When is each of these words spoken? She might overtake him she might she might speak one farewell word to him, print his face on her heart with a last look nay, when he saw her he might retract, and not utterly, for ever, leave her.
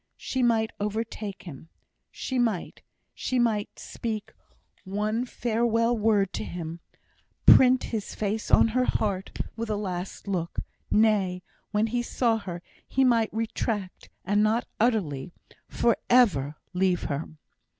She 0.17 0.41
might 0.41 0.71
overtake 0.79 1.43
him 1.43 1.69
she 2.09 2.39
might 2.39 2.81
she 3.13 3.37
might 3.37 3.77
speak 3.77 4.33
one 4.83 5.25
farewell 5.27 5.95
word 5.95 6.33
to 6.33 6.43
him, 6.43 6.79
print 7.45 7.83
his 7.83 8.15
face 8.15 8.49
on 8.49 8.69
her 8.69 8.85
heart 8.85 9.37
with 9.55 9.69
a 9.69 9.75
last 9.77 10.27
look 10.27 10.57
nay, 10.89 11.43
when 11.69 11.85
he 11.85 12.01
saw 12.01 12.37
her 12.39 12.63
he 12.87 13.03
might 13.03 13.31
retract, 13.31 14.09
and 14.25 14.41
not 14.41 14.65
utterly, 14.79 15.33
for 15.67 15.95
ever, 16.09 16.55
leave 16.73 17.03
her. 17.03 17.25